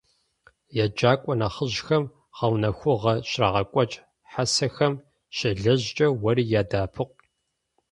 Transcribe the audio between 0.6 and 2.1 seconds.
ЕджакӀуэ нэхъыжьхэм